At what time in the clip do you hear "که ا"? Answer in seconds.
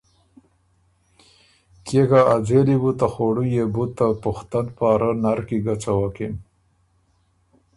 2.09-2.35